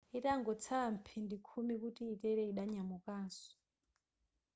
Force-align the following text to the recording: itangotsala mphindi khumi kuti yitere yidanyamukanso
itangotsala 0.17 0.87
mphindi 0.95 1.35
khumi 1.47 1.73
kuti 1.81 2.01
yitere 2.09 2.41
yidanyamukanso 2.47 3.49